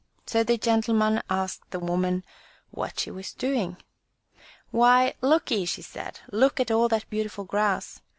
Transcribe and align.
So 0.25 0.41
the 0.43 0.57
gentleman 0.57 1.21
asked 1.29 1.69
the 1.69 1.77
woman 1.79 2.25
what 2.71 2.99
she 2.99 3.11
was 3.11 3.33
doing. 3.33 3.77
"Why, 4.71 5.13
lookye," 5.21 5.67
she 5.67 5.83
said, 5.83 6.21
"look 6.31 6.59
at 6.59 6.71
all 6.71 6.87
that 6.87 7.07
beautiful 7.11 7.43
grass. 7.43 8.01